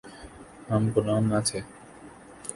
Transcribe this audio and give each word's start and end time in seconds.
ہم 0.69 0.83
غلام 0.93 1.23
نہ 1.31 1.39
تھے۔ 1.47 1.59